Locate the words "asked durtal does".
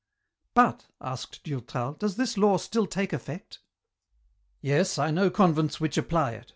0.99-2.15